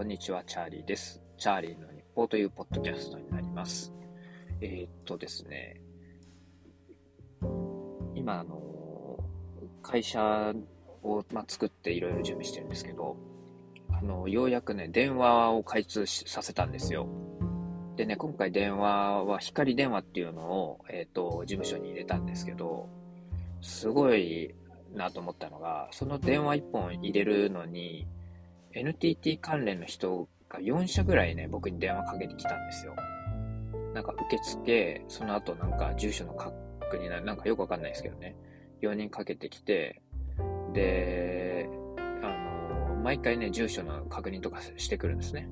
[0.00, 1.20] こんにちは、チャーリーです。
[1.36, 3.92] チャーリーの日報というポッドキャストになります。
[4.62, 5.78] えー、っとですね、
[8.14, 9.18] 今、あの、
[9.82, 10.54] 会社
[11.02, 13.14] を、ま、作っていろいろ準備してるんですけど、
[13.90, 17.06] あの、ようやくね、電話を開通させたんですよ。
[17.96, 22.88] でね、今回電話は光電話っていうのを、えー、っと、事務所に入れたんですけど、
[23.60, 24.54] すごい
[24.94, 28.06] なと思ったのが、その電話1本入れるのに、
[28.72, 32.94] NTT 関連の人が4社ぐらいね、僕に電話かけてきたんですよ。
[33.94, 36.54] なんか受付、その後なんか住所の確
[36.96, 38.36] 認な、なんかよくわかんないですけどね。
[38.82, 40.00] 4人かけてきて、
[40.72, 41.68] で、
[42.22, 45.48] あの、毎回ね、住所の確認とかしてくるんですね。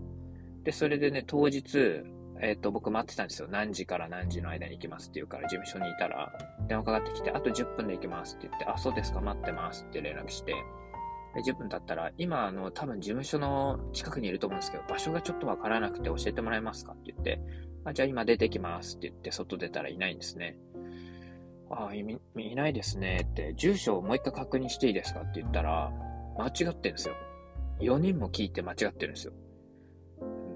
[0.64, 2.02] で、それでね、当日、
[2.40, 3.48] えっ、ー、と、僕待ってたんですよ。
[3.50, 6.32] 何時から何時の間に行きますって言うから、事務所にいたら、
[6.68, 10.54] 電話かかってきて、あと10分で行きますって言って、あ、そうですか、待ってますって連絡して、
[11.42, 17.40] 10分経ったら、今、あの、多分事務所の近くにいると思うんですけど、場所がちょっとわからなくて教えてもらえますかって言って、
[17.84, 20.56] あ、じゃあ今出てきますって言って、外出たらいないんですね。
[21.70, 25.92] あい、いないですねって、住所をもう一回確認していいですかって言ったら、
[26.38, 27.14] 間違ってるんですよ。
[27.80, 29.32] 4人も聞いて間違ってるんですよ。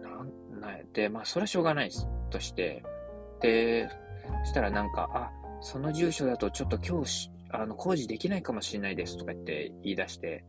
[0.03, 2.09] なん、なで、まあ、それはしょうがないです。
[2.31, 2.83] として、
[3.41, 3.89] で、
[4.45, 10.45] そしたらなんか、あ、その住所だとちょっと今日あの、工事できないかもしれないですとか言って言い出して、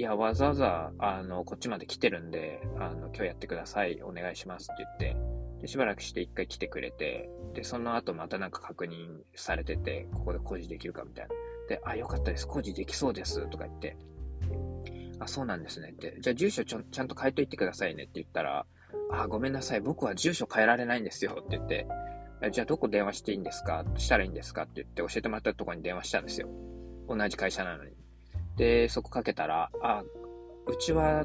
[0.00, 11.34] いや、わざわざ、あの、こっちまで来てるんで、あの、今日やってください、お願いしますって言って、で、しばらくして一回来てくれて、で、その後またなんか確認されてて、ここで工事できるかみたいな。
[11.68, 13.98] で、あ、よかったです、工事できそうです、とか言って、
[15.18, 18.64] あ、そうなんですねって、じゃあ住所ちょちゃんと変えといてくださいねって言ったら、
[19.12, 21.86] あ、ごめんなさい、僕は住所変えられないんですよって言って、
[22.50, 23.84] じゃあどこ電話していいんですか？
[23.98, 24.62] したらいいんですか？
[24.62, 26.48] って言って教えてもらったところに電話したんですよ。
[27.06, 27.92] 同じ会社なのに。
[28.60, 30.04] で、そこかけたら、あ、
[30.66, 31.24] うちは、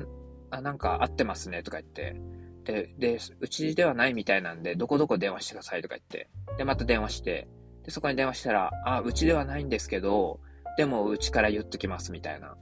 [0.51, 2.15] あ、なんか合ってますねとか言って、
[2.63, 7.49] で、で、うちではないみたいなんで、どこどこ電話してくださいとか言って、で、また電話して、
[7.83, 10.39] で、そこに電話したら、あ、うちではないんですけど、
[10.77, 12.55] でもうちから言っときますみたいな。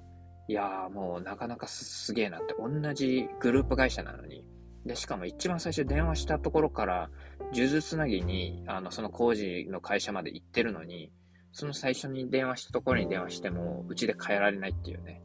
[0.48, 4.44] いやーもうなかなかすげえなって、同じグループ会社なのに。
[4.88, 7.12] で、しかも一番最初電話したところから、
[7.54, 11.12] 数珠つなぎに、あの、その工事の会社まで行ってるのに、
[11.54, 15.22] その最初に電話したところに電話しても、うちで変えられないっていうね。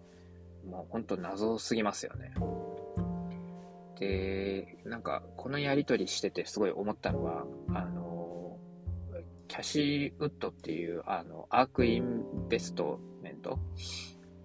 [0.68, 2.34] もうほんと謎すぎますよね。
[3.98, 7.44] で、なんか、このやりとりしててすごい思ったのは、
[7.74, 8.58] あの、
[9.48, 13.58] キャシーウッドっていう、あの、アークインベストメント？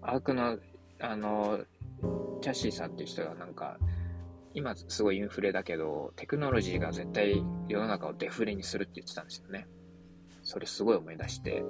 [0.02, 0.58] アークの、
[1.02, 1.60] あの、
[2.42, 3.78] キャシーさんっていう人がなんか、
[4.54, 9.68] 今すごいインフレだけど、テクノロジーが絶対世の中をデフレにするって言ってたんですよね。
[10.54, 11.66] それすごい思い出して、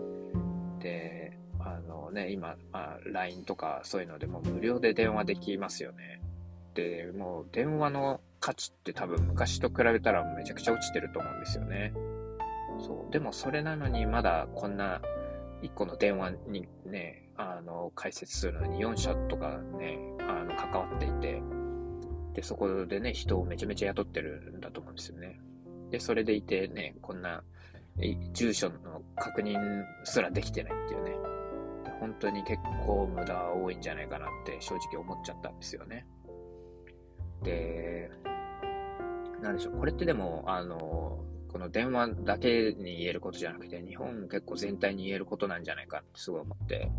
[0.81, 6.21] で、あのね、今、まあ、LINE とかそういうのでも無料で電話できますよね。
[6.73, 11.93] で、もう電話の価値って多分昔と比べたらめちゃくちゃ落ちてると思うんですよね。
[12.85, 13.11] そう。
[13.13, 15.01] でもそれなのにまだこんな
[15.61, 21.41] 1個の電話にね、あの、解説するのに4社とかね、あの、関わっていて、
[22.33, 25.39] で、そこでね、人をめちゃめちゃ雇ってるんだと思うんですよね。
[25.89, 27.43] で、それでいてね、こんな
[28.33, 29.57] 住所の確認
[30.03, 31.15] すらできてないっていうね。
[31.99, 36.05] 本当に結構無駄多いんじゃないかなって正直思っちゃったんですよね。
[37.43, 38.09] で、
[39.41, 39.77] なんでしょう。
[39.77, 46.89] これってでも、あの、この電話だけに言えることじゃなくて、日本結構全体に言えることなんじゃないかってすごい思って、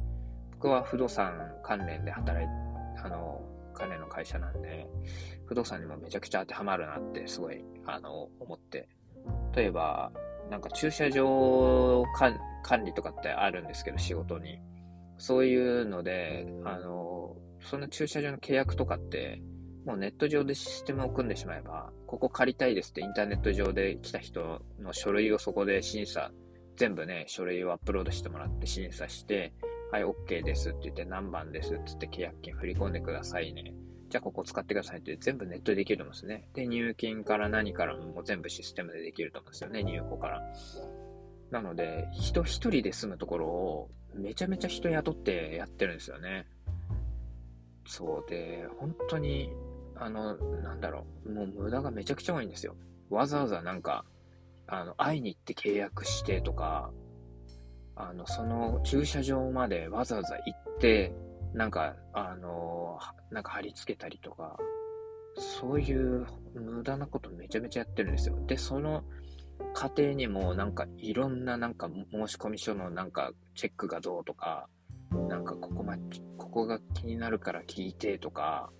[0.53, 2.49] 僕は不動産関連で働い
[3.05, 3.43] あの、
[3.75, 4.87] 関連の会社なんで、
[5.47, 8.89] 不動産にもめちゃくちゃ当てはまるなってすごい、あの、思って。
[9.55, 10.11] 例えば、
[10.51, 12.05] なんか駐車場
[12.63, 14.61] 管理とかってあるんですけど、仕事に。
[15.19, 19.41] そういうので、あの、その駐車場の契約とかって、
[19.85, 26.31] もうネット上でシステムを組んでしまえば、ここ借りたいですってインターネット上で来た人の書類をそこで審査、
[26.77, 29.53] 全部ね、書類をアップロードしてもらって審査して、
[29.93, 33.75] はい、OK ですって言って何番ですってって契約金振り込んでくださいね。
[34.15, 36.49] じゃあここ使ってくださいって全部ネットでできると思うんですね。
[36.55, 40.43] で、入金から何からも全部システムでできると思うんですよね、入庫から。
[41.51, 46.47] なので、人一人で住むところをめちゃめちゃ人雇ってやってるんですよね。
[47.89, 49.51] そうで、本当に、
[49.97, 52.77] あの、なんだろう、もう無駄がめちゃくちゃ多いんですよ。
[53.11, 54.05] わざわざなんか、
[54.69, 56.93] あの、会いに行って契約してとか、
[57.97, 61.13] あの、その駐車場までわざわざ行って、
[61.55, 62.99] なんか、あの
[63.31, 64.57] なんか貼り付けたりとか、
[65.37, 68.37] そういう無駄なことめちゃめちゃやってるんですよ。
[68.47, 69.05] で、その
[69.73, 74.69] 過程にもなんかいろんななんか申し込み書のなんかチェックがどうとか、
[75.29, 75.97] なんかここま、
[76.37, 78.71] ここが気になるから聞いてとか、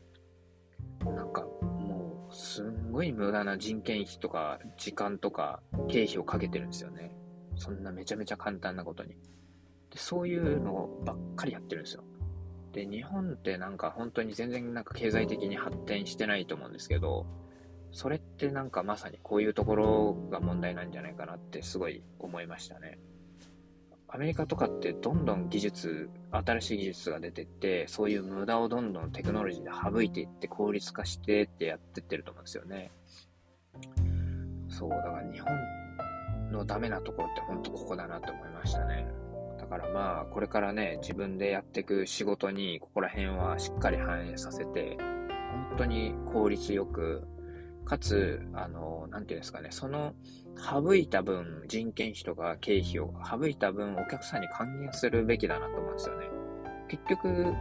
[1.05, 7.15] なんかもうすんごい無駄な人件費とか、時間とか、経費をかけてるんですよね。
[7.57, 9.11] そんなめちゃめちゃ簡単なことに。
[9.91, 12.05] でそういうのばっかりやってるんですよ。
[12.75, 17.25] で、日本ってなんか本当に全然なんか経済的に発展してないと思うんですけど、
[17.93, 22.99] それってなんかまさにこういうところが問題なんじゃないかなってすごい思いましたね。
[24.09, 32.91] アメリカとかってどんどん技術、新しい技術が出てって、そういう無駄をどんどんテクノロジーで省いていって効率化してってやってってると思うんですよね。
[34.69, 35.53] そう、だから日本
[36.51, 39.24] のダメなところって本当ここだなと思いましたね。
[39.65, 44.99] だからまあ、これからね、自分でやっていく仕事にここら辺はしっかり反映させて、
[45.71, 47.27] 本当に効率よく、
[47.87, 50.13] かつ、あの、なんていうんですかね、その
[50.59, 56.27] 省いた分、人件費とか経費を省いた分、お客さんに還元するべきだなと思うんですよね。
[56.89, 57.55] 結局、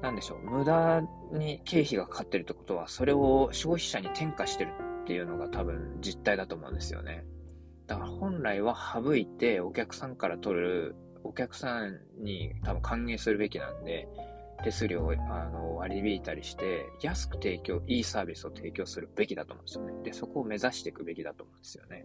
[0.00, 4.72] なんでしょう、無駄に経費がかかってるってことは、それを消費者に転嫁してる
[5.02, 7.26] っていうのが多分実態だと思うんですよね。
[7.86, 14.08] だから本来は省いてお客さんから取る、お客さんに多分還元するべきなんで、
[14.62, 20.02] 手数料をあの割り引いたりして、安く提供、いいサービスを提供するべきだと思うんですよね。
[20.02, 22.04] で、そこを目指していくべきだと思うんですよね。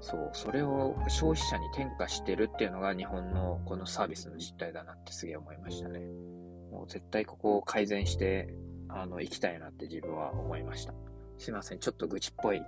[0.00, 6.00] そう、それを消費者に転嫁してるっていうのが日本のこのサービスの実態だなってすげえ思いましたね。
[6.72, 8.52] もう絶対ここを改善して、
[8.88, 11.11] あの、行きたいなって自分は思いました。
[11.42, 11.78] すいません。
[11.78, 12.62] ちょっと愚痴っぽい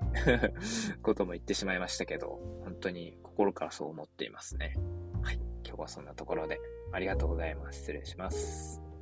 [1.03, 4.75] ことも言ってしまいましたけど、本当に心からそう思っていますね。
[5.23, 5.37] はい。
[5.65, 6.61] 今日はそんなところで。
[6.93, 7.81] ありがとうございます。
[7.81, 8.94] 失礼します。